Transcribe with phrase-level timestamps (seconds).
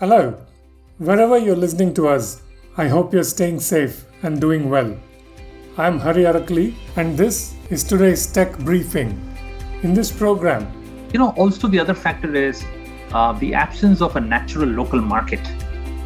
[0.00, 0.38] Hello,
[0.98, 2.42] wherever you're listening to us,
[2.76, 4.96] I hope you're staying safe and doing well.
[5.76, 9.10] I'm Hari Arakali, and this is today's tech briefing.
[9.82, 10.70] In this program,
[11.12, 12.64] you know, also the other factor is
[13.12, 15.44] uh, the absence of a natural local market.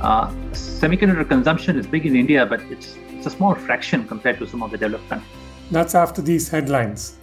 [0.00, 4.46] Uh, semiconductor consumption is big in India, but it's it's a small fraction compared to
[4.46, 5.30] some of the developed countries.
[5.70, 7.18] That's after these headlines.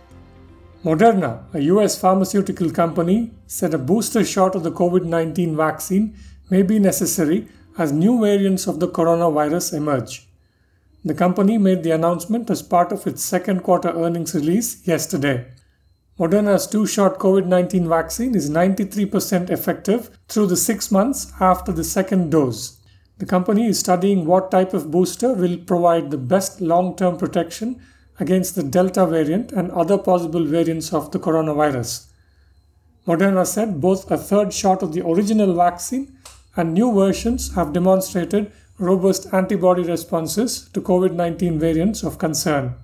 [0.86, 6.16] Moderna, a US pharmaceutical company, said a booster shot of the COVID 19 vaccine
[6.50, 7.48] may be necessary
[7.78, 10.28] as new variants of the coronavirus emerge.
[11.06, 15.46] The company made the announcement as part of its second quarter earnings release yesterday.
[16.20, 21.86] Moderna's two shot COVID 19 vaccine is 93% effective through the six months after the
[21.86, 22.80] second dose.
[23.20, 27.82] The company is studying what type of booster will provide the best long term protection
[28.20, 32.08] against the Delta variant and other possible variants of the coronavirus.
[33.08, 36.18] Moderna said both a third shot of the original vaccine
[36.56, 42.76] and new versions have demonstrated robust antibody responses to COVID 19 variants of concern.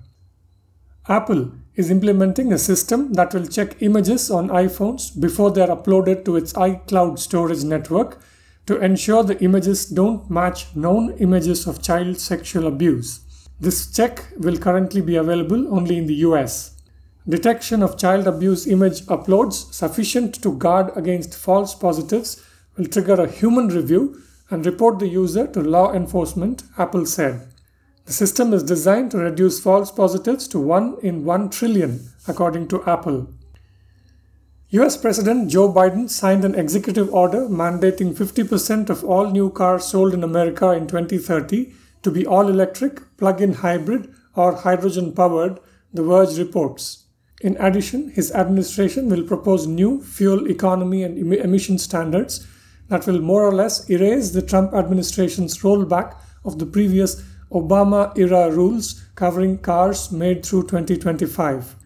[1.08, 6.24] Apple is implementing a system that will check images on iPhones before they are uploaded
[6.24, 8.20] to its iCloud storage network
[8.66, 13.20] to ensure the images don't match known images of child sexual abuse.
[13.60, 16.72] This check will currently be available only in the US.
[17.28, 22.42] Detection of child abuse image uploads sufficient to guard against false positives
[22.76, 27.48] will trigger a human review and report the user to law enforcement, Apple said.
[28.04, 32.84] The system is designed to reduce false positives to 1 in 1 trillion, according to
[32.84, 33.28] Apple.
[34.70, 40.14] US President Joe Biden signed an executive order mandating 50% of all new cars sold
[40.14, 45.58] in America in 2030 to be all electric, plug in hybrid, or hydrogen powered,
[45.92, 47.04] The Verge reports.
[47.40, 52.46] In addition, his administration will propose new fuel economy and emission standards
[52.88, 58.50] that will more or less erase the Trump administration's rollback of the previous Obama era
[58.50, 61.76] rules covering cars made through 2025.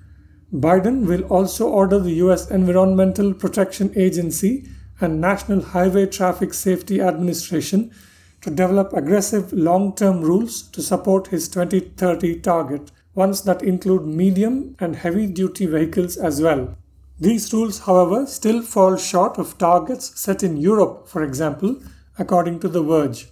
[0.53, 4.66] Biden will also order the US Environmental Protection Agency
[5.00, 7.93] and National Highway Traffic Safety Administration
[8.41, 14.77] to develop aggressive long term rules to support his 2030 target, ones that include medium
[14.78, 16.77] and heavy duty vehicles as well.
[17.21, 21.77] These rules, however, still fall short of targets set in Europe, for example,
[22.19, 23.29] according to The Verge.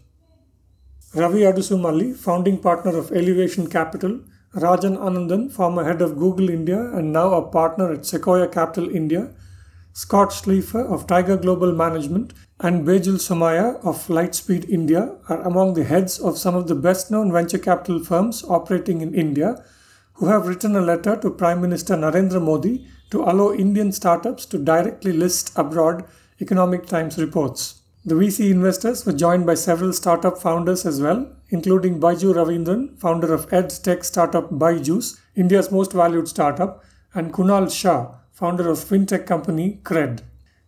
[1.14, 4.20] Ravi Adusumalli, founding partner of Elevation Capital,
[4.54, 9.30] Rajan Anandan, former head of Google India and now a partner at Sequoia Capital India,
[9.94, 15.84] Scott Schleifer of Tiger Global Management, and Bejul Somaia of Lightspeed India are among the
[15.84, 19.64] heads of some of the best known venture capital firms operating in India
[20.14, 24.58] who have written a letter to Prime Minister Narendra Modi to allow Indian startups to
[24.58, 26.04] directly list abroad,
[26.40, 27.82] Economic Times reports.
[28.04, 33.34] The VC investors were joined by several startup founders as well, including Byju Raveendran, founder
[33.34, 39.26] of edtech tech startup Byju's, India's most valued startup, and Kunal Shah, founder of fintech
[39.26, 40.20] company Cred.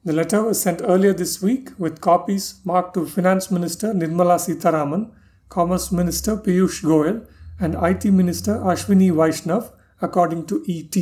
[0.04, 5.12] The letter was sent earlier this week with copies marked to Finance Minister Nirmala Sitharaman,
[5.48, 7.26] Commerce Minister Piyush Goyal,
[7.58, 9.70] and IT Minister Ashwini Vaishnaw,
[10.00, 10.96] according to ET.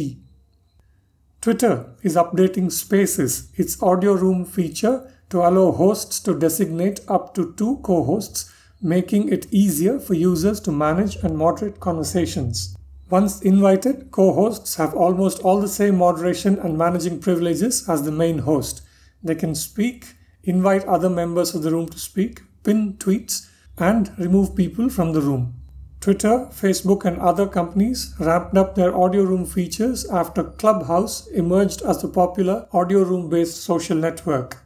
[1.41, 7.55] Twitter is updating Spaces, its audio room feature, to allow hosts to designate up to
[7.55, 12.77] two co hosts, making it easier for users to manage and moderate conversations.
[13.09, 18.11] Once invited, co hosts have almost all the same moderation and managing privileges as the
[18.11, 18.83] main host.
[19.23, 20.07] They can speak,
[20.43, 25.23] invite other members of the room to speak, pin tweets, and remove people from the
[25.23, 25.58] room.
[26.01, 32.01] Twitter, Facebook, and other companies ramped up their audio room features after Clubhouse emerged as
[32.01, 34.59] the popular audio room based social network.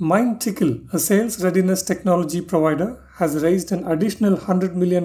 [0.00, 5.04] MindTickle, a sales readiness technology provider, has raised an additional $100 million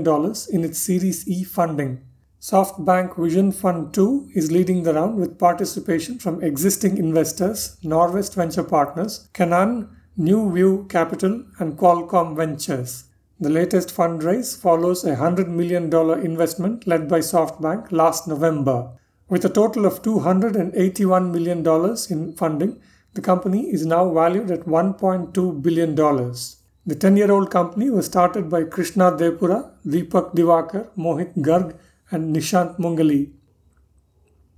[0.51, 2.01] in its Series E funding.
[2.41, 8.63] SoftBank Vision Fund 2 is leading the round with participation from existing investors, Norwest Venture
[8.63, 13.08] Partners, Canaan, New View Capital, and Qualcomm Ventures.
[13.41, 15.85] The latest fundraise follows a $100 million
[16.25, 18.91] investment led by SoftBank last November.
[19.29, 21.65] With a total of $281 million
[22.09, 22.81] in funding,
[23.13, 25.95] the company is now valued at $1.2 billion.
[25.95, 31.77] The 10 year old company was started by Krishna Devpura, Deepak Diwakar, Mohit Garg,
[32.11, 33.31] and Nishant Mungali.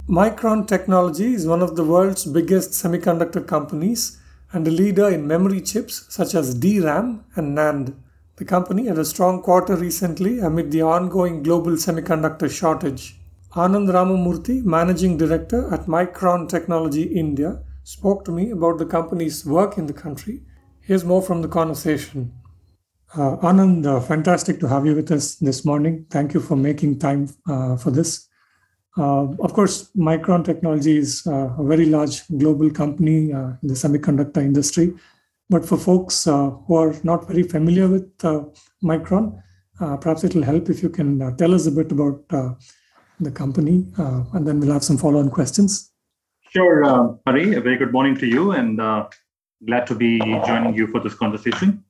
[0.10, 4.18] Micron Technology is one of the world's biggest semiconductor companies
[4.51, 7.94] and a leader in memory chips such as DRAM and NAND.
[8.41, 13.15] The company had a strong quarter recently amid the ongoing global semiconductor shortage.
[13.53, 19.77] Anand Ramamurthy, Managing Director at Micron Technology India, spoke to me about the company's work
[19.77, 20.41] in the country,
[20.79, 22.33] Here's more from the conversation.
[23.13, 26.07] Uh, Anand, uh, fantastic to have you with us this morning.
[26.09, 28.27] Thank you for making time uh, for this.
[28.97, 33.75] Uh, of course, Micron Technology is uh, a very large global company uh, in the
[33.75, 34.95] semiconductor industry.
[35.51, 38.18] But for folks who are not very familiar with
[38.81, 39.25] Micron,
[39.77, 42.25] perhaps it will help if you can tell us a bit about
[43.19, 45.92] the company, and then we'll have some follow on questions.
[46.53, 47.56] Sure, uh, Hari.
[47.56, 48.77] A very good morning to you, and
[49.65, 51.83] glad to be joining you for this conversation.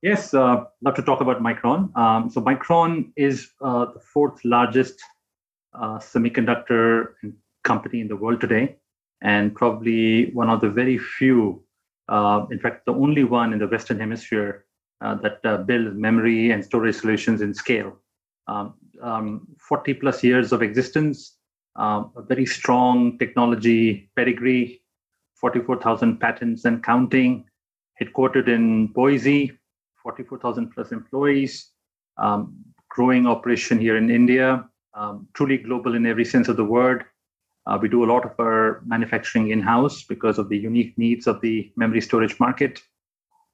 [0.00, 1.96] Yes, uh, love to talk about Micron.
[1.96, 5.00] Um, so Micron is uh, the fourth largest
[5.74, 7.14] uh, semiconductor
[7.62, 8.76] company in the world today,
[9.20, 11.64] and probably one of the very few,
[12.08, 14.64] uh, in fact, the only one in the Western Hemisphere
[15.00, 17.96] uh, that uh, builds memory and storage solutions in scale.
[18.46, 21.36] Um, um, 40 plus years of existence,
[21.76, 24.82] um, a very strong technology pedigree,
[25.36, 27.44] 44,000 patents and counting,
[28.00, 29.58] headquartered in Boise,
[30.02, 31.70] 44,000 plus employees,
[32.18, 32.54] um,
[32.88, 37.04] growing operation here in India, um, truly global in every sense of the word.
[37.66, 41.26] Uh, we do a lot of our manufacturing in house because of the unique needs
[41.26, 42.80] of the memory storage market.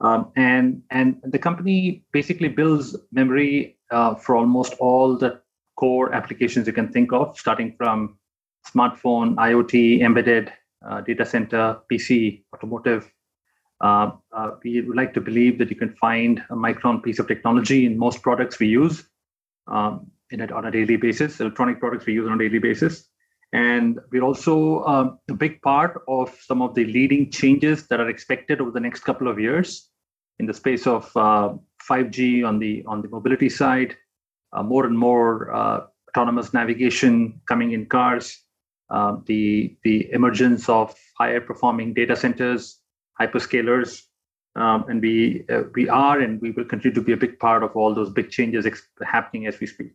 [0.01, 5.41] Um, and, and the company basically builds memory uh, for almost all the
[5.77, 8.19] core applications you can think of, starting from
[8.67, 10.53] smartphone, IoT, embedded,
[10.89, 13.11] uh, data center, PC, automotive,
[13.81, 17.29] uh, uh, we would like to believe that you can find a Micron piece of
[17.29, 19.05] technology in most products we use
[19.69, 23.09] um, in it on a daily basis, electronic products we use on a daily basis.
[23.53, 28.09] And we're also um, a big part of some of the leading changes that are
[28.09, 29.89] expected over the next couple of years
[30.39, 31.55] in the space of uh,
[31.89, 33.97] 5G on the on the mobility side,
[34.53, 35.81] uh, more and more uh,
[36.11, 38.39] autonomous navigation coming in cars,
[38.91, 42.81] uh, the the emergence of higher performing data centers,
[43.21, 44.03] hyperscalers,
[44.57, 47.63] um, and we uh, we are and we will continue to be a big part
[47.63, 49.93] of all those big changes ex- happening as we speak.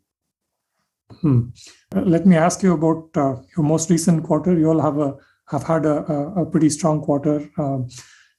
[1.22, 1.50] Hmm.
[1.96, 4.58] Uh, let me ask you about uh, your most recent quarter.
[4.58, 5.16] You all have a
[5.50, 5.98] have had a,
[6.38, 7.50] a, pretty strong quarter.
[7.58, 7.88] Um,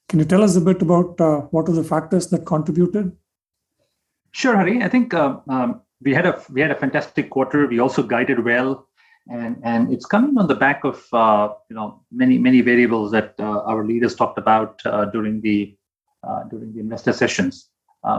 [0.08, 3.12] can you tell us a bit about uh, what are the factors that contributed?
[4.32, 4.82] Sure, Hari.
[4.82, 7.66] I think uh, um, we had a we had a fantastic quarter.
[7.66, 8.88] We also guided well
[9.30, 13.34] and and it's coming on the back of uh, you know many many variables that
[13.38, 15.76] uh, our leaders talked about uh, during the
[16.22, 17.70] uh, during the investor sessions.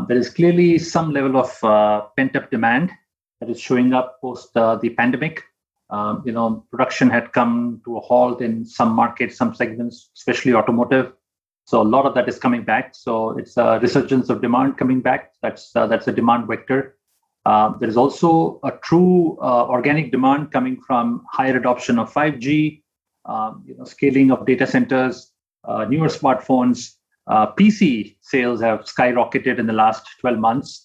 [0.08, 2.92] There is clearly some level of uh, pent up demand
[3.40, 5.44] that is showing up post uh, the pandemic.
[5.90, 10.54] Um, you know, production had come to a halt in some markets, some segments, especially
[10.54, 11.14] automotive.
[11.66, 12.96] So a lot of that is coming back.
[12.96, 15.34] So it's a resurgence of demand coming back.
[15.42, 16.96] That's that's a demand vector.
[17.46, 22.82] Uh, there is also a true uh, organic demand coming from higher adoption of 5G,
[23.26, 25.32] um, you know, scaling of data centers,
[25.64, 26.94] uh, newer smartphones.
[27.28, 30.85] Uh, PC sales have skyrocketed in the last 12 months,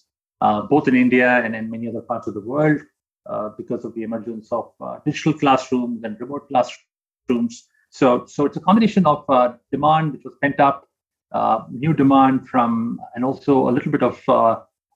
[0.69, 2.81] both in India and in many other parts of the world,
[3.57, 4.71] because of the emergence of
[5.05, 7.67] digital classrooms and remote classrooms.
[7.89, 9.25] So, so it's a combination of
[9.71, 10.87] demand which was pent up,
[11.69, 14.17] new demand from, and also a little bit of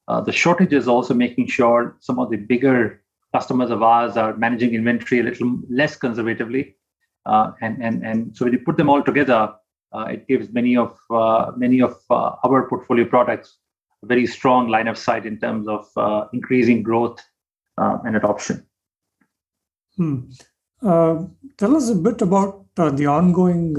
[0.07, 3.01] uh, the shortage is also making sure some of the bigger
[3.33, 6.75] customers of ours are managing inventory a little less conservatively.
[7.25, 9.53] Uh, and, and, and so when you put them all together,
[9.93, 13.57] uh, it gives many of uh, many of uh, our portfolio products
[14.05, 17.19] very strong line of sight in terms of uh, increasing growth
[17.77, 18.65] and adoption.
[19.97, 20.29] Hmm.
[20.81, 23.75] tell us a bit about the ongoing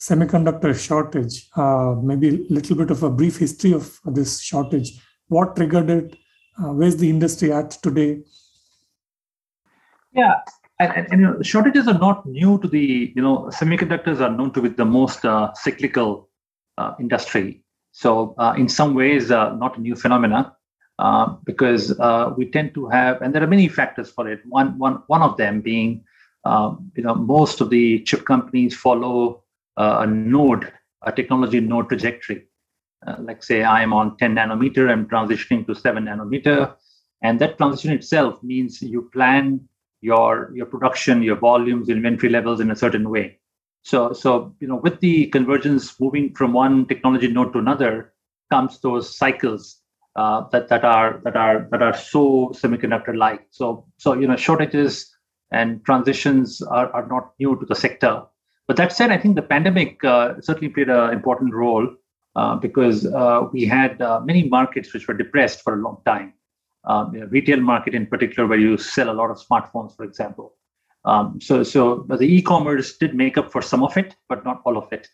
[0.00, 1.48] semiconductor shortage.
[2.02, 4.92] maybe a little bit of a brief history of this shortage
[5.28, 6.16] what triggered it
[6.58, 8.20] uh, where's the industry at today
[10.12, 10.34] yeah
[10.78, 14.34] and, and, and, you know shortages are not new to the you know semiconductors are
[14.36, 16.28] known to be the most uh, cyclical
[16.78, 17.61] uh, industry
[17.92, 20.54] so uh, in some ways uh, not a new phenomena
[20.98, 21.90] uh, because
[22.36, 25.36] we tend to have and there are many factors for it one one one of
[25.36, 26.04] them being
[26.44, 29.42] um, you know most of the chip companies follow
[29.76, 30.72] a node
[31.02, 32.46] a technology node trajectory
[33.06, 36.74] uh, like say I am on 10 nanometer, I'm transitioning to 7 nanometer.
[37.22, 39.60] And that transition itself means you plan
[40.00, 43.38] your, your production, your volumes, inventory levels in a certain way.
[43.82, 48.12] So, so you know, with the convergence moving from one technology node to another
[48.50, 49.80] comes those cycles
[50.16, 53.46] uh, that that are that are that are so semiconductor like.
[53.50, 55.10] So, so you know, shortages
[55.50, 58.22] and transitions are, are not new to the sector.
[58.66, 61.88] But that said, I think the pandemic uh, certainly played an important role
[62.36, 66.32] uh, because uh, we had uh, many markets which were depressed for a long time.
[66.84, 70.04] Um, you know, retail market in particular, where you sell a lot of smartphones, for
[70.04, 70.54] example.
[71.04, 74.78] Um, so, so the e-commerce did make up for some of it, but not all
[74.78, 75.08] of it.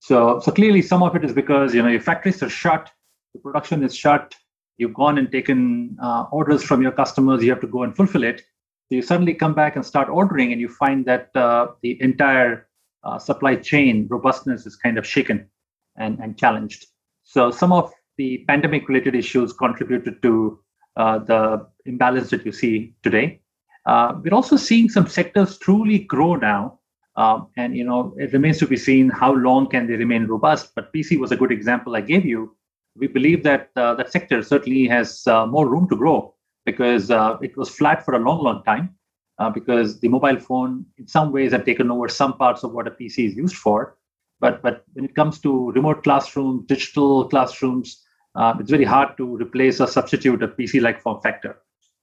[0.00, 2.90] So, so clearly, some of it is because you know your factories are shut,
[3.34, 4.34] the production is shut.
[4.78, 7.42] You've gone and taken uh, orders from your customers.
[7.42, 8.40] You have to go and fulfill it.
[8.40, 12.66] So you suddenly come back and start ordering, and you find that uh, the entire
[13.04, 15.48] uh, supply chain robustness is kind of shaken
[15.96, 16.86] and, and challenged.
[17.22, 20.60] So some of the pandemic-related issues contributed to
[20.96, 23.40] uh, the imbalance that you see today.
[23.86, 26.80] Uh, we're also seeing some sectors truly grow now
[27.16, 30.74] um, and you know, it remains to be seen how long can they remain robust.
[30.74, 32.56] But PC was a good example I gave you.
[32.96, 36.34] We believe that uh, that sector certainly has uh, more room to grow
[36.64, 38.94] because uh, it was flat for a long, long time.
[39.38, 42.86] Uh, because the mobile phone, in some ways, had taken over some parts of what
[42.86, 43.96] a PC is used for.
[44.38, 49.36] But but when it comes to remote classrooms, digital classrooms, uh, it's very hard to
[49.38, 51.56] replace or substitute a PC-like form factor.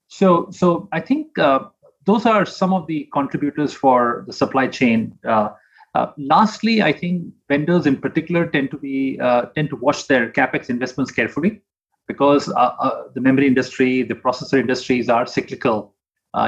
[0.07, 1.59] So so I think uh,
[2.05, 5.17] those are some of the contributors for the supply chain.
[5.25, 5.49] Uh,
[5.95, 10.31] uh, lastly, I think vendors in particular tend to be uh, tend to watch their
[10.31, 11.61] capex investments carefully
[12.07, 15.93] because uh, uh, the memory industry, the processor industries are cyclical.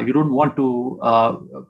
[0.05, 1.65] You don't want to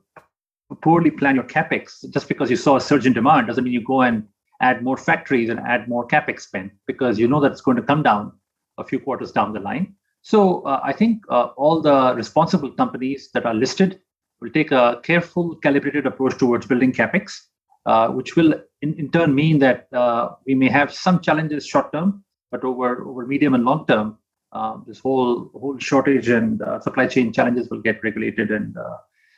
[0.82, 3.84] poorly plan your capex just because you saw a surge in demand doesn't mean you
[3.84, 4.28] go and
[4.62, 8.04] add more factories and add more capex spend because you know that's going to come
[8.04, 8.32] down
[8.78, 9.96] a few quarters down the line.
[10.22, 14.00] So uh, I think uh, all the responsible companies that are listed
[14.42, 17.40] will take a careful, calibrated approach towards building capex,
[17.86, 21.92] uh, which will in, in, turn mean that uh, we may have some challenges short
[21.92, 24.18] term, but over over medium and long term,
[24.52, 28.52] uh, this whole whole shortage and uh, supply chain challenges will get regulated.
[28.52, 28.76] And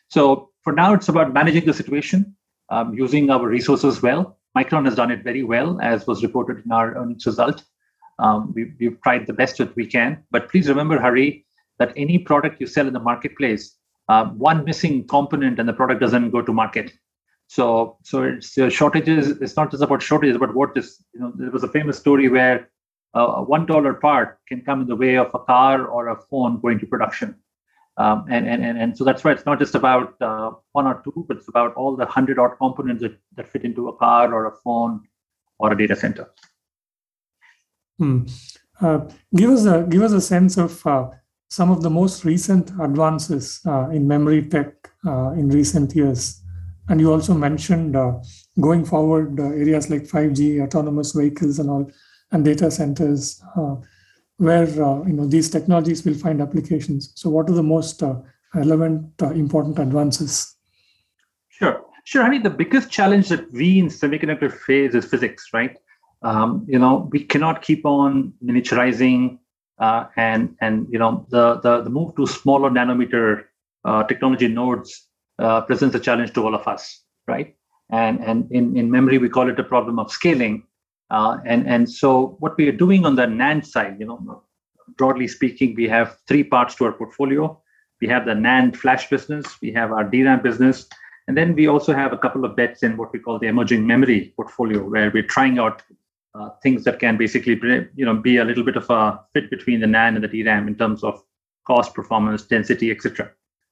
[0.07, 2.35] so for now, it's about managing the situation,
[2.69, 4.37] um, using our resources well.
[4.57, 7.63] Micron has done it very well, as was reported in our earnings result.
[8.21, 10.23] Um, we, we've tried the best that we can.
[10.31, 11.45] But please remember, Hari,
[11.79, 13.75] that any product you sell in the marketplace,
[14.07, 16.91] uh, one missing component and the product doesn't go to market.
[17.47, 19.41] So, so it's uh, shortages.
[19.41, 21.33] It's not just about shortages, but what is you know.
[21.35, 22.69] There was a famous story where
[23.13, 26.15] uh, a one dollar part can come in the way of a car or a
[26.29, 27.35] phone going to production.
[27.97, 31.01] Um, and, and, and, and so that's why it's not just about uh, one or
[31.03, 34.33] two, but it's about all the hundred odd components that, that fit into a car
[34.33, 35.01] or a phone
[35.59, 36.31] or a data center.
[38.01, 38.23] Hmm.
[38.81, 41.07] Uh, give us a give us a sense of uh,
[41.51, 44.73] some of the most recent advances uh, in memory tech
[45.05, 46.41] uh, in recent years,
[46.89, 48.13] and you also mentioned uh,
[48.59, 51.91] going forward uh, areas like 5G, autonomous vehicles, and all,
[52.31, 53.39] and data centers,
[54.37, 57.13] where you know these technologies will find applications.
[57.13, 58.01] So, what are the most
[58.55, 60.55] relevant, important advances?
[61.49, 62.23] Sure, sure.
[62.23, 65.77] I mean, the biggest challenge that we in semiconductor face is physics, right?
[66.21, 69.39] Um, you know we cannot keep on miniaturizing
[69.79, 73.43] uh, and and you know the, the the move to smaller nanometer
[73.85, 75.07] uh, technology nodes
[75.39, 77.55] uh, presents a challenge to all of us right?
[77.89, 80.63] And and in, in memory we call it a problem of scaling.
[81.09, 84.43] Uh, and and so what we are doing on the NAND side you know
[84.97, 87.59] broadly speaking we have three parts to our portfolio.
[88.01, 90.87] We have the NAND flash business we have our DRAM business
[91.27, 93.85] and then we also have a couple of bets in what we call the emerging
[93.85, 95.83] memory portfolio, where we're trying out
[96.33, 97.59] uh, things that can basically
[97.95, 100.67] you know be a little bit of a fit between the NAND and the DRAM
[100.67, 101.21] in terms of
[101.67, 103.31] cost, performance, density, etc.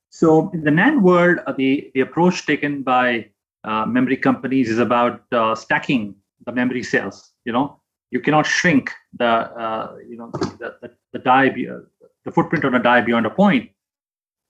[0.09, 3.29] So in the NAND world, uh, the the approach taken by
[3.63, 7.31] uh, memory companies is about uh, stacking the memory cells.
[7.45, 7.79] You know,
[8.11, 12.83] you cannot shrink the you know the, the, the die be, the footprint on a
[12.83, 13.69] die beyond a point.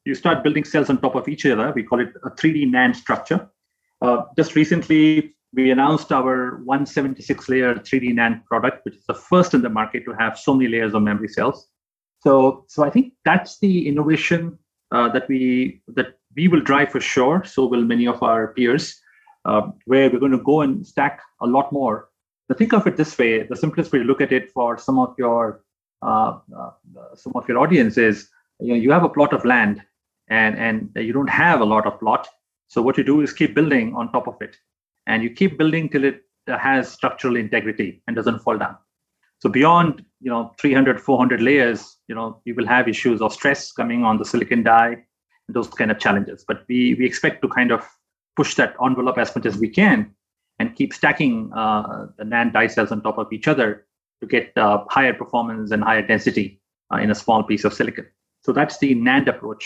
[0.05, 1.71] You start building cells on top of each other.
[1.75, 3.49] We call it a 3D NAND structure.
[4.35, 9.62] just recently, we announced our 176 layer 3D NAND product, which is the first in
[9.62, 11.68] the market to have so many layers of memory cells.
[12.22, 14.60] So, so I think that's the innovation
[14.91, 17.44] uh, that we that we will drive for sure.
[17.46, 19.00] So will many of our peers,
[19.46, 22.10] uh, where we're going to go and stack a lot more.
[22.48, 25.00] But think of it this way: the simplest way to look at it for some
[25.00, 25.63] of your
[26.01, 26.72] uh, uh
[27.15, 28.29] some of your audience is,
[28.60, 29.82] you know, you have a plot of land,
[30.27, 32.27] and and you don't have a lot of plot.
[32.68, 34.58] So what you do is keep building on top of it
[35.09, 38.75] and you keep building till it has structural integrity and doesn't fall down
[39.39, 43.71] so beyond you know 300 400 layers you know you will have issues of stress
[43.71, 44.93] coming on the silicon die
[45.47, 47.85] and those kind of challenges but we we expect to kind of
[48.39, 50.09] push that envelope as much as we can
[50.59, 53.85] and keep stacking uh, the NAND die cells on top of each other
[54.21, 56.61] to get uh, higher performance and higher density
[56.93, 58.05] uh, in a small piece of silicon.
[58.41, 59.65] So that's the NAND approach.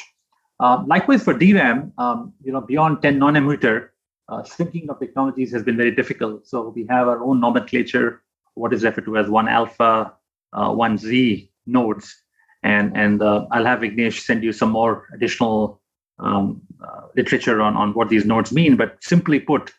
[0.60, 3.90] Uh, likewise for DRAM, um, you know, beyond 10 nanometer,
[4.30, 6.48] uh, shrinking of technologies has been very difficult.
[6.48, 8.22] So we have our own nomenclature,
[8.56, 10.14] what is referred to as one alpha,
[10.54, 12.16] uh, one Z nodes.
[12.64, 15.82] And, and uh, I'll have Vignesh send you some more additional
[16.20, 18.78] um, uh, literature on, on what these nodes mean.
[18.78, 19.74] But simply put,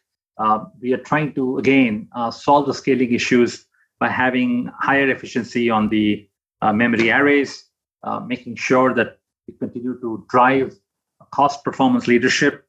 [0.80, 3.64] we are trying to again solve the scaling issues
[4.00, 6.28] by having higher efficiency on the
[6.62, 7.64] memory arrays,
[8.26, 10.74] making sure that we continue to drive
[11.30, 12.63] cost performance leadership.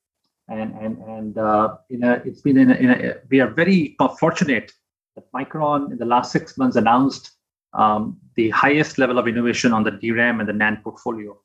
[0.47, 4.71] And, and, and uh, in it's been in a, in a, we are very fortunate
[5.15, 7.31] that Micron in the last six months announced
[7.73, 11.37] um, the highest level of innovation on the DRAM and the NAND portfolio.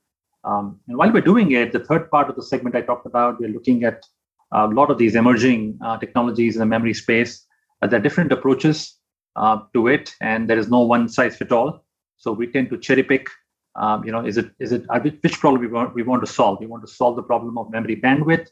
[0.45, 3.41] Um, and while we're doing it, the third part of the segment I talked about,
[3.41, 4.05] we're looking at
[4.53, 7.47] a lot of these emerging uh, technologies in the memory space.
[7.83, 8.97] Uh, there are different approaches
[9.37, 11.85] uh, to it, and there is no one size fit all.
[12.17, 13.29] So we tend to cherry pick.
[13.77, 14.85] Um, you know, is it is it
[15.23, 16.59] which problem we want we want to solve?
[16.61, 18.49] We want to solve the problem of memory bandwidth.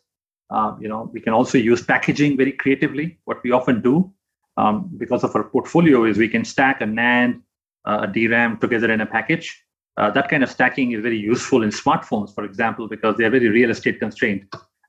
[0.50, 3.18] Um, you know, we can also use packaging very creatively.
[3.24, 4.12] What we often do
[4.56, 7.42] um, because of our portfolio is we can stack a NAND,
[7.84, 9.64] uh, a DRAM together in a package.
[9.96, 13.30] Uh, that kind of stacking is very useful in smartphones, for example, because they are
[13.30, 14.46] very real estate constrained.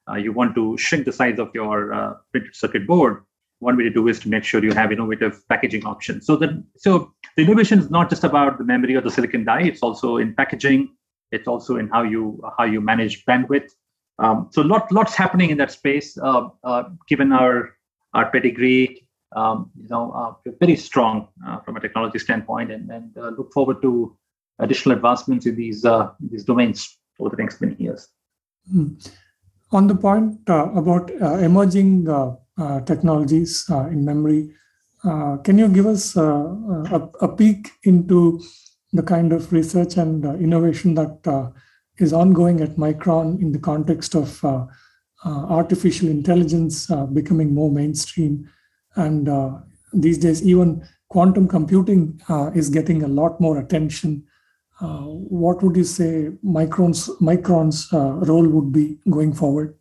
[0.09, 3.23] Uh, you want to shrink the size of your uh, printed circuit board.
[3.59, 6.25] One way to do is to make sure you have innovative packaging options.
[6.25, 9.63] So that so the innovation is not just about the memory or the silicon die.
[9.63, 10.95] It's also in packaging.
[11.31, 13.69] It's also in how you how you manage bandwidth.
[14.19, 16.17] Um, so lot lots happening in that space.
[16.17, 17.75] Uh, uh given our
[18.13, 23.15] our pedigree, um, you know, uh, very strong uh, from a technology standpoint, and, and
[23.37, 24.17] look forward to
[24.59, 25.85] additional advancements in these
[26.31, 28.09] these domains over the next many years.
[28.73, 29.11] Mm
[29.71, 32.35] on the point uh, about uh, emerging uh,
[32.81, 34.51] technologies in memory,
[35.43, 38.41] can you give us a, a, peek into
[38.91, 41.53] the kind of research and innovation that
[41.99, 44.43] is ongoing at Micron in the context of
[45.25, 48.49] artificial intelligence becoming more mainstream
[48.95, 49.29] and
[49.93, 54.23] these days even quantum computing uh, is getting a lot more attention
[54.81, 59.75] uh, what would you say Micron's Micron's uh, role would be going forward?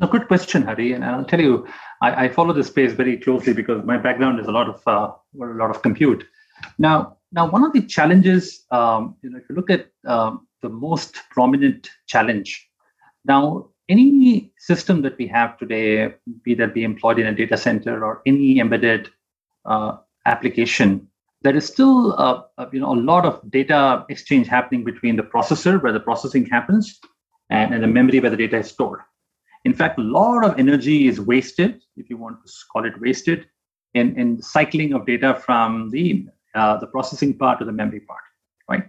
[0.00, 0.92] A good question, Hari.
[0.92, 1.66] And I'll tell you,
[2.02, 5.12] I, I, follow this space very closely because my background is a lot of uh,
[5.40, 6.26] a lot of compute.
[6.78, 10.74] Now, now one of the challenges, um, you know, if you look at um, the
[10.88, 12.50] most prominent challenge,
[13.24, 18.04] now any system that we have today, be that be employed in a data center
[18.04, 19.10] or any embedded
[19.66, 21.06] uh, application,
[21.42, 25.22] there is still uh, uh, you know a lot of data exchange happening between the
[25.22, 26.98] processor where the processing happens
[27.50, 29.00] and, and the memory where the data is stored.
[29.64, 33.46] In fact a lot of energy is wasted if you want to call it wasted
[33.92, 38.24] in, in cycling of data from the uh, the processing part to the memory part
[38.70, 38.84] right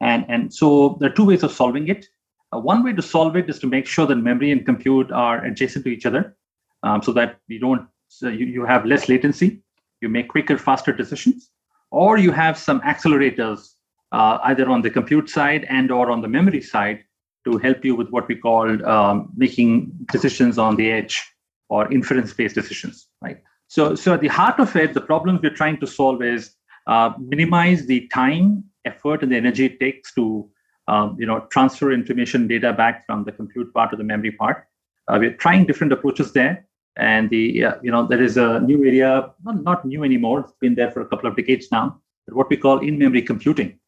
[0.00, 2.06] and and so there are two ways of solving it
[2.52, 5.44] uh, one way to solve it is to make sure that memory and compute are
[5.44, 6.36] adjacent to each other
[6.82, 9.62] um, so that you don't so you, you have less latency
[10.00, 11.50] you make quicker faster decisions
[11.90, 13.74] or you have some accelerators
[14.12, 17.04] uh, either on the compute side and or on the memory side
[17.44, 21.22] to help you with what we call um, making decisions on the edge
[21.68, 23.42] or inference-based decisions, right?
[23.68, 26.54] So, so at the heart of it, the problems we're trying to solve is
[26.86, 30.48] uh, minimize the time, effort, and the energy it takes to,
[30.88, 34.66] um, you know, transfer information data back from the compute part to the memory part.
[35.08, 36.66] Uh, we're trying different approaches there.
[36.96, 40.40] And the uh, you know there is a new area not, not new anymore.
[40.40, 42.00] It's been there for a couple of decades now.
[42.26, 43.78] But what we call in-memory computing.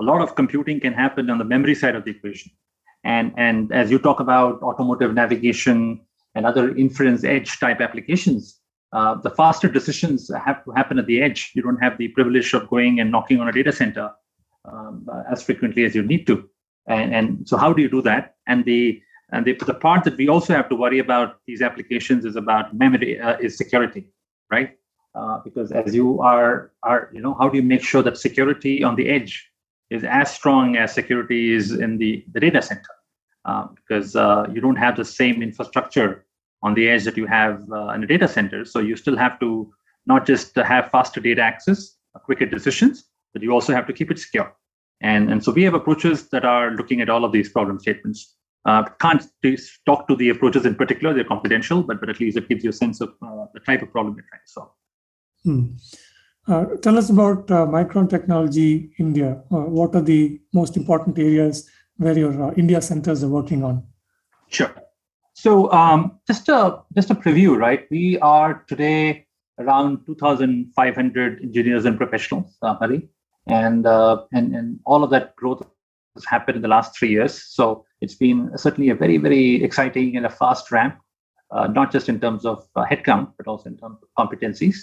[0.00, 2.52] A lot of computing can happen on the memory side of the equation.
[3.04, 6.00] And and as you talk about automotive navigation
[6.36, 8.62] and other inference edge type applications
[8.92, 11.52] uh, the faster decisions have to happen at the edge.
[11.54, 14.10] You don't have the privilege of going and knocking on a data center
[14.64, 16.48] um, as frequently as you need to
[16.86, 20.16] and, and so how do you do that and the and the, the part that
[20.16, 24.06] we also have to worry about these applications is about memory, uh, is security,
[24.50, 24.76] right?
[25.14, 28.84] Uh, because as you are, are, you know, how do you make sure that security
[28.84, 29.50] on the edge
[29.90, 32.82] is as strong as security is in the, the data center?
[33.46, 36.26] Uh, because uh, you don't have the same infrastructure
[36.62, 38.64] on the edge that you have uh, in a data center.
[38.66, 39.72] So you still have to
[40.06, 44.18] not just have faster data access, quicker decisions, but you also have to keep it
[44.18, 44.54] secure.
[45.00, 48.36] And, and so we have approaches that are looking at all of these problem statements.
[48.64, 49.26] Uh, can't
[49.86, 52.70] talk to the approaches in particular; they're confidential, but but at least it gives you
[52.70, 54.70] a sense of uh, the type of problem you're trying to solve.
[55.44, 55.66] Hmm.
[56.46, 59.42] Uh, tell us about uh, Micron Technology India.
[59.50, 63.84] Uh, what are the most important areas where your uh, India centers are working on?
[64.48, 64.72] Sure.
[65.34, 67.86] So um, just a just a preview, right?
[67.90, 69.26] We are today
[69.58, 73.08] around 2,500 engineers and professionals, Hari,
[73.46, 75.62] and and and all of that growth
[76.14, 77.42] has happened in the last three years.
[77.42, 80.98] So it's been certainly a very, very exciting and a fast ramp,
[81.50, 84.76] uh, not just in terms of uh, headcount, but also in terms of competencies.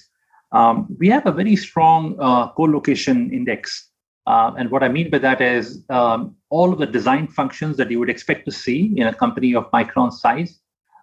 [0.52, 3.90] Um, we have a very strong uh, co-location index.
[4.26, 7.90] Uh, and what I mean by that is um, all of the design functions that
[7.92, 10.60] you would expect to see in a company of Micron size,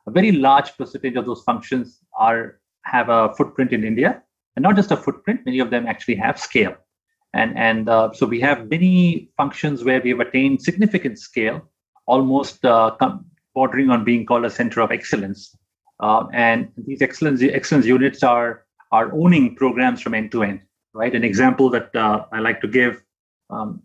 [0.06, 4.22] a very large percentage of those functions are have a footprint in India,
[4.54, 5.40] and not just a footprint.
[5.44, 6.74] Many of them actually have scale,
[7.32, 11.62] and and uh, so we have many functions where we have attained significant scale,
[12.06, 12.96] almost uh,
[13.54, 15.56] bordering on being called a center of excellence.
[16.00, 20.60] Uh, and these excellence excellence units are are owning programs from end to end.
[20.94, 21.14] Right.
[21.14, 23.02] An example that uh, I like to give
[23.50, 23.82] um,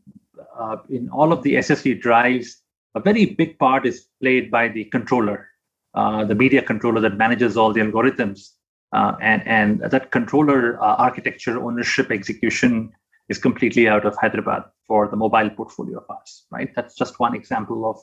[0.58, 2.62] uh, in all of the SSD drives,
[2.96, 5.48] a very big part is played by the controller,
[5.94, 8.52] uh, the media controller that manages all the algorithms.
[8.94, 12.92] Uh, and, and that controller uh, architecture, ownership, execution
[13.32, 16.70] is completely out of Hyderabad for the mobile portfolio of ours, right?
[16.76, 17.98] That's just one example of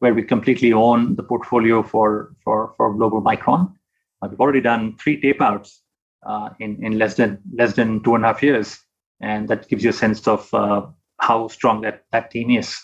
[0.00, 3.72] where we completely own the portfolio for, for, for Global Micron.
[4.20, 5.80] Uh, we've already done three tape outs
[6.26, 8.78] uh, in, in less than less than two and a half years.
[9.20, 10.86] And that gives you a sense of uh,
[11.20, 12.76] how strong that, that team is.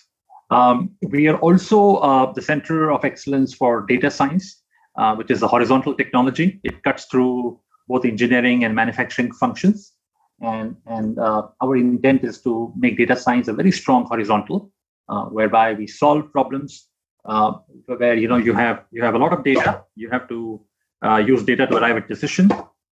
[0.51, 4.63] Um, we are also uh, the center of excellence for data science,
[4.97, 6.61] uh, which is a horizontal technology.
[6.63, 9.93] It cuts through both engineering and manufacturing functions.
[10.40, 14.70] And, and uh, our intent is to make data science a very strong horizontal,
[15.09, 16.88] uh, whereby we solve problems
[17.24, 17.53] uh,
[17.87, 19.85] where you know you have you have a lot of data.
[19.94, 20.61] You have to
[21.05, 22.51] uh, use data to arrive at decision,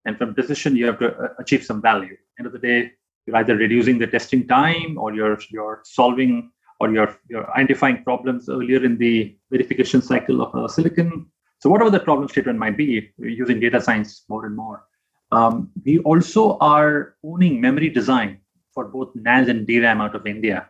[0.04, 2.16] and from decision you have to achieve some value.
[2.38, 2.92] End of the day,
[3.26, 8.48] you're either reducing the testing time or you're you're solving or you're you're identifying problems
[8.48, 11.26] earlier in the verification cycle of a silicon.
[11.58, 14.84] So whatever the problem statement might be, we're using data science more and more.
[15.32, 18.40] Um, we also are owning memory design
[18.74, 20.68] for both NAND and DRAM out of India.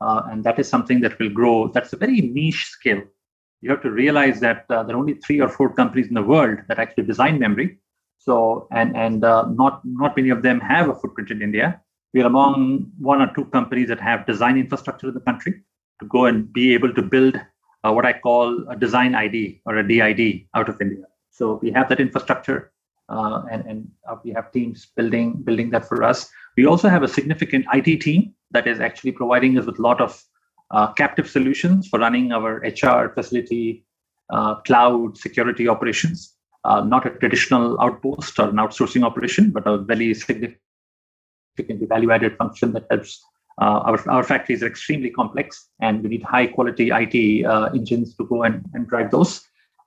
[0.00, 1.68] Uh, and that is something that will grow.
[1.68, 3.02] That's a very niche skill.
[3.60, 6.22] You have to realize that uh, there are only three or four companies in the
[6.22, 7.78] world that actually design memory.
[8.18, 11.80] So, and and uh, not not many of them have a footprint in India
[12.12, 15.62] we are among one or two companies that have design infrastructure in the country
[16.00, 17.36] to go and be able to build
[17.84, 21.04] uh, what I call a design ID or a DID out of India.
[21.30, 22.71] So we have that infrastructure,
[23.12, 26.28] uh, and and uh, we have teams building building that for us.
[26.56, 30.00] We also have a significant IT team that is actually providing us with a lot
[30.00, 30.22] of
[30.70, 33.84] uh, captive solutions for running our HR facility,
[34.32, 36.34] uh, cloud security operations.
[36.64, 40.58] Uh, not a traditional outpost or an outsourcing operation, but a very significant
[41.54, 43.22] significantly value-added function that helps.
[43.60, 47.44] Uh, our, our factories are extremely complex, and we need high-quality IT
[47.74, 49.42] engines to go and, and drive those.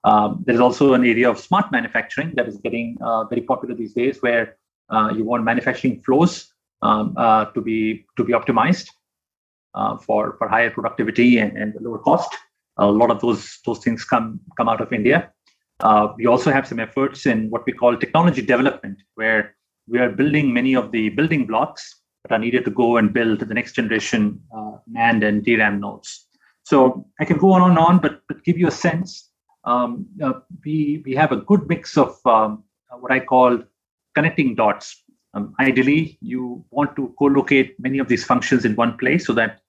[0.05, 3.93] Um, there's also an area of smart manufacturing that is getting uh, very popular these
[3.93, 4.57] days, where
[4.89, 8.87] uh, you want manufacturing flows um, uh, to be to be optimized
[9.73, 12.31] uh, for for higher productivity and, and lower cost.
[12.77, 15.31] A lot of those those things come come out of India.
[16.17, 19.55] we also have some efforts in what we call technology development, where
[19.87, 23.39] we are building many of the building blocks that are needed to go and build
[23.39, 26.27] the next generation uh, NAND and DRAM nodes.
[26.63, 29.29] So I can go on and on, but, but give you a sense.
[29.65, 32.63] Um, uh, we, we have a good mix of um,
[32.99, 33.63] what I call
[34.13, 35.04] connecting dots.
[35.34, 39.60] Um, ideally, you want to co-locate many of these functions in one place so that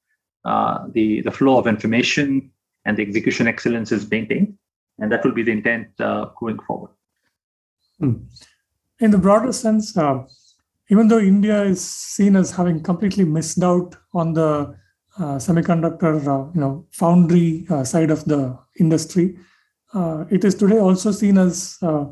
[0.44, 2.50] uh, the, the flow of information
[2.84, 4.56] and the execution excellence is maintained.
[4.98, 6.90] And that will be the intent uh, going forward.
[7.98, 8.14] Hmm
[9.00, 10.22] in the broader sense, uh,
[10.90, 14.76] even though India is seen as having completely missed out on the
[15.18, 19.42] uh, semiconductor, uh, you know, foundry uh, side of the industry, uh,
[19.96, 22.04] Uh, it is today also seen as uh,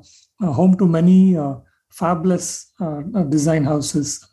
[0.59, 1.55] home to many uh,
[1.93, 2.47] fabless
[2.81, 4.27] uh, design houses,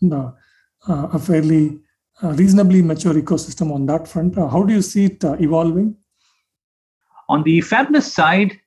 [0.87, 1.79] a fairly
[2.23, 4.35] reasonably mature ecosystem on that front.
[4.35, 5.95] how do you see it evolving?
[7.27, 8.57] On the fabless side,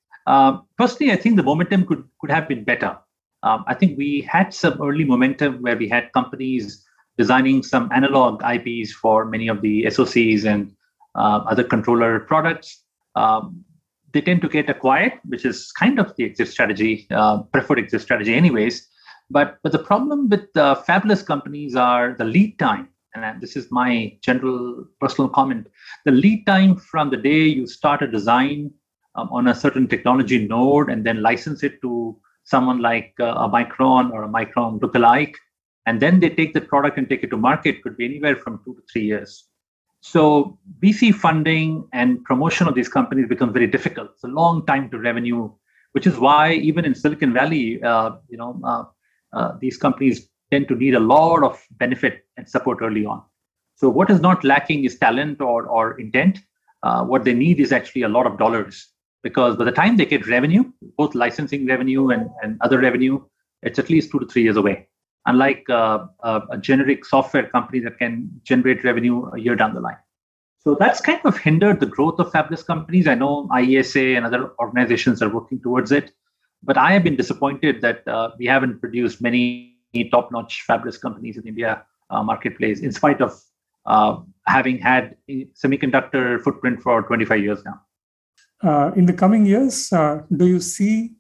[0.79, 2.99] personally, I think the momentum could could have been better
[3.45, 6.83] um, I think we had some early momentum where we had companies
[7.19, 10.73] designing some analog IPs for many of the SOCs and
[11.15, 12.83] uh, other controller products.
[13.15, 13.64] Um,
[14.15, 18.01] they tend to get acquired, which is kind of the exit strategy, uh, preferred exit
[18.01, 18.89] strategy, anyways.
[19.29, 23.71] But but the problem with uh, fabless companies are the lead time, and this is
[23.71, 25.67] my general personal comment.
[26.05, 28.71] The lead time from the day you start a design
[29.17, 33.49] um, on a certain technology node and then license it to someone like uh, a
[33.49, 35.35] Micron or a Micron lookalike,
[35.87, 38.61] and then they take the product and take it to market could be anywhere from
[38.65, 39.45] two to three years.
[40.07, 44.11] So VC funding and promotion of these companies becomes very difficult.
[44.13, 45.51] It's a long time to revenue,
[45.93, 48.85] which is why even in Silicon Valley, uh, you know, uh,
[49.33, 53.23] uh, these companies tend to need a lot of benefit and support early on.
[53.77, 56.39] So what is not lacking is talent or or intent.
[56.83, 58.89] Uh, what they need is actually a lot of dollars
[59.23, 60.65] because by the time they get revenue,
[60.99, 63.19] both licensing revenue and, and other revenue,
[63.63, 64.87] it's at least two to three years away.
[65.27, 69.81] Unlike uh, a, a generic software company that can generate revenue a year down the
[69.81, 69.97] line.
[70.59, 73.07] So that's kind of hindered the growth of fabless companies.
[73.07, 76.13] I know IESA and other organizations are working towards it,
[76.63, 79.77] but I have been disappointed that uh, we haven't produced many
[80.11, 83.41] top-notch fabless companies in India uh, marketplace, in spite of
[83.87, 87.81] uh, having had a semiconductor footprint for 25 years now.
[88.63, 91.13] Uh, in the coming years, uh, do you see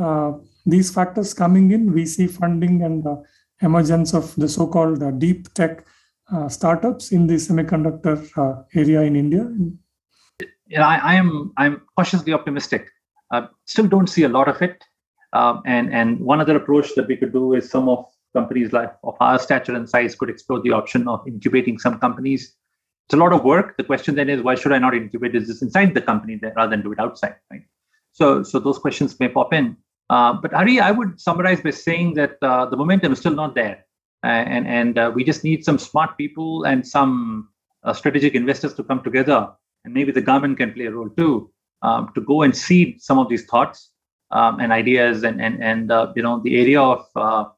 [0.00, 0.32] uh,
[0.66, 1.92] these factors coming in?
[1.92, 3.06] VC funding and
[3.62, 5.86] emergence of the so-called deep tech
[6.48, 9.48] startups in the semiconductor area in India?
[10.66, 11.52] Yeah, I, I am.
[11.56, 12.88] I'm cautiously optimistic.
[13.32, 14.84] Uh, still don't see a lot of it.
[15.32, 18.92] Um, and and one other approach that we could do is some of companies like
[19.02, 22.54] of our stature and size could explore the option of incubating some companies.
[23.06, 23.76] It's a lot of work.
[23.76, 26.82] The question then is, why should I not incubate this inside the company rather than
[26.82, 27.62] do it outside, right?
[28.12, 29.76] So so those questions may pop in.
[30.10, 33.54] Uh, but Hari, I would summarize by saying that uh, the momentum is still not
[33.54, 33.84] there,
[34.24, 37.48] and and uh, we just need some smart people and some
[37.84, 39.48] uh, strategic investors to come together,
[39.84, 43.20] and maybe the government can play a role too um, to go and seed some
[43.20, 43.90] of these thoughts
[44.32, 47.54] um, and ideas and and and uh, you know the area of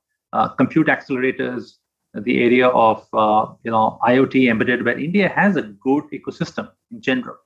[0.59, 1.77] compute accelerators
[2.15, 2.99] the area of
[3.65, 7.37] you know iot embedded where india has a good ecosystem in general.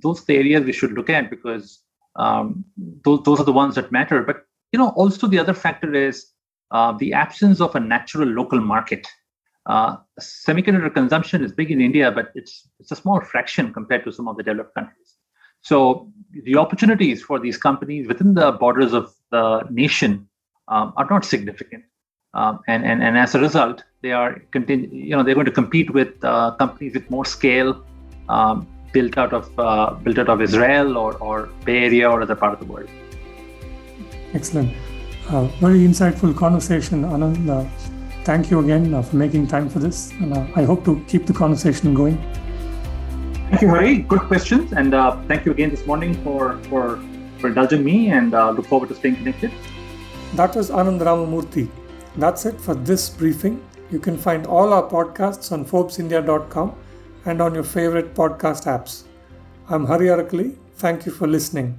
[0.00, 1.82] Those are the areas we should look at because
[2.16, 4.22] um, those, those are the ones that matter.
[4.22, 6.26] But you know also the other factor is
[6.70, 9.06] uh, the absence of a natural local market.
[9.68, 14.26] Semiconductor consumption is big in india but it's it's a small fraction compared to some
[14.26, 15.16] of the developed countries.
[15.62, 16.10] So
[16.44, 20.28] the opportunities for these companies within the borders of the nation
[20.68, 21.84] um, are not significant.
[22.34, 25.52] Um, and, and, and as a result, they are continu- you know they're going to
[25.52, 27.84] compete with uh, companies with more scale,
[28.28, 32.34] um, built out of uh, built out of Israel or, or Bay Area or other
[32.34, 32.88] part of the world.
[34.34, 34.72] Excellent,
[35.28, 37.48] uh, very insightful conversation, Anand.
[37.48, 37.64] Uh,
[38.24, 41.26] thank you again uh, for making time for this, and uh, I hope to keep
[41.26, 42.16] the conversation going.
[43.50, 43.98] Thank you, Hari.
[43.98, 46.98] Good questions, and uh, thank you again this morning for for
[47.38, 49.52] for indulging me, and uh, look forward to staying connected.
[50.34, 51.68] That was Anand Ramamurthy.
[52.16, 53.62] That's it for this briefing.
[53.90, 56.74] You can find all our podcasts on ForbesIndia.com
[57.24, 59.04] and on your favorite podcast apps.
[59.68, 60.56] I'm Hari Arakali.
[60.76, 61.78] Thank you for listening.